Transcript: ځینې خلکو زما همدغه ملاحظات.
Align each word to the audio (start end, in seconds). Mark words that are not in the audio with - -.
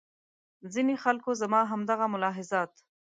ځینې 0.73 0.95
خلکو 1.03 1.29
زما 1.41 1.61
همدغه 1.71 2.05
ملاحظات. 2.13 2.71